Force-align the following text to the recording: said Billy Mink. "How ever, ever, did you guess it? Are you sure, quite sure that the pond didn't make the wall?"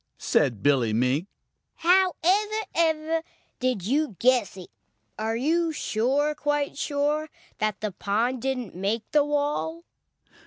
said 0.17 0.63
Billy 0.63 0.93
Mink. 0.93 1.27
"How 1.75 2.15
ever, 2.23 2.65
ever, 2.73 3.21
did 3.59 3.85
you 3.85 4.15
guess 4.17 4.57
it? 4.57 4.71
Are 5.19 5.35
you 5.35 5.71
sure, 5.71 6.33
quite 6.33 6.75
sure 6.75 7.29
that 7.59 7.81
the 7.81 7.91
pond 7.91 8.41
didn't 8.41 8.73
make 8.73 9.03
the 9.11 9.23
wall?" 9.23 9.83